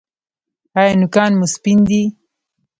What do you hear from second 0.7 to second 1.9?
ایا نوکان مو سپین